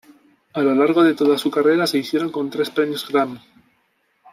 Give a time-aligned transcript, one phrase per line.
[0.55, 3.39] A lo largo de toda su carrera se hicieron con tres premios Grammy.